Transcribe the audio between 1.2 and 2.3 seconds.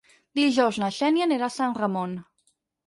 anirà a Sant Ramon.